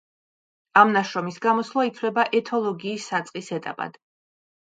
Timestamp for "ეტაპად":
3.61-4.01